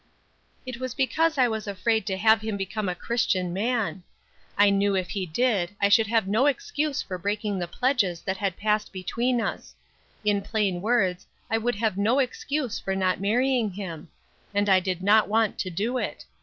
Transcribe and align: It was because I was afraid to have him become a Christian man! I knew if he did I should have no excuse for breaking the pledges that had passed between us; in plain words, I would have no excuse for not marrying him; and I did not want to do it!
It 0.65 0.77
was 0.79 0.95
because 0.95 1.37
I 1.37 1.47
was 1.47 1.67
afraid 1.67 2.07
to 2.07 2.17
have 2.17 2.41
him 2.41 2.57
become 2.57 2.89
a 2.89 2.95
Christian 2.95 3.53
man! 3.53 4.01
I 4.57 4.71
knew 4.71 4.95
if 4.95 5.09
he 5.11 5.27
did 5.27 5.75
I 5.79 5.89
should 5.89 6.07
have 6.07 6.27
no 6.27 6.47
excuse 6.47 7.03
for 7.03 7.19
breaking 7.19 7.59
the 7.59 7.67
pledges 7.67 8.21
that 8.21 8.37
had 8.37 8.57
passed 8.57 8.91
between 8.91 9.39
us; 9.39 9.75
in 10.25 10.41
plain 10.41 10.81
words, 10.81 11.27
I 11.51 11.59
would 11.59 11.75
have 11.75 11.99
no 11.99 12.17
excuse 12.17 12.79
for 12.79 12.95
not 12.95 13.21
marrying 13.21 13.69
him; 13.73 14.09
and 14.55 14.69
I 14.69 14.79
did 14.79 15.03
not 15.03 15.29
want 15.29 15.59
to 15.59 15.69
do 15.69 15.99
it! 15.99 16.25